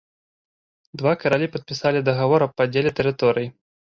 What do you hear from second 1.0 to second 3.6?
Два каралі падпісалі дагавор аб падзеле тэрыторый.